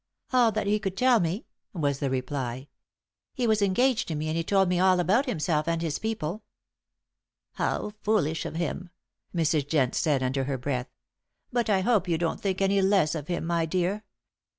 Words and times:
"All 0.33 0.51
that 0.53 0.65
he 0.65 0.79
could 0.79 0.97
tell 0.97 1.19
me," 1.19 1.45
was 1.73 1.99
the 1.99 2.09
reply. 2.09 2.69
"He 3.35 3.45
was 3.45 3.61
engaged 3.61 4.07
to 4.07 4.15
me, 4.15 4.29
and 4.29 4.35
he 4.35 4.43
told 4.43 4.67
me 4.67 4.79
all 4.79 4.99
about 4.99 5.27
himself 5.27 5.67
and 5.67 5.79
his 5.79 5.99
people." 5.99 6.41
"How 7.51 7.91
foolish 8.01 8.43
of 8.43 8.55
him," 8.55 8.89
Mrs. 9.35 9.67
Jent 9.69 9.93
said 9.93 10.23
under 10.23 10.45
her 10.45 10.57
breath. 10.57 10.89
"But 11.53 11.69
I 11.69 11.81
hope 11.81 12.07
you 12.07 12.17
don't 12.17 12.41
think 12.41 12.63
any 12.63 12.81
the 12.81 12.87
less 12.87 13.13
of 13.13 13.27
him, 13.27 13.45
my 13.45 13.67
dear. 13.67 14.03